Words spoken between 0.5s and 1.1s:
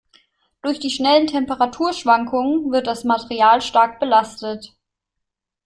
Durch die